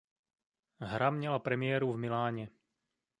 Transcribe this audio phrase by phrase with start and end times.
[0.79, 2.49] Hra měla premiéru v Miláně.